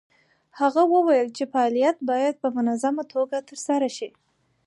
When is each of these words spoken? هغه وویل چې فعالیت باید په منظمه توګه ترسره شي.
هغه 0.59 0.81
وویل 0.93 1.27
چې 1.37 1.43
فعالیت 1.53 1.97
باید 2.09 2.35
په 2.43 2.47
منظمه 2.57 3.03
توګه 3.13 3.37
ترسره 3.49 3.89
شي. 3.97 4.09